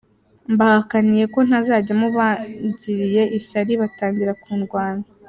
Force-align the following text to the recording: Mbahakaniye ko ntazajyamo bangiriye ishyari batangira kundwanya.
Mbahakaniye 0.53 1.23
ko 1.33 1.39
ntazajyamo 1.47 2.07
bangiriye 2.17 3.23
ishyari 3.37 3.73
batangira 3.81 4.33
kundwanya. 4.41 5.05